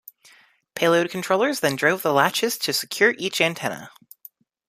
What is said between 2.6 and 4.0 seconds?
secure each antenna.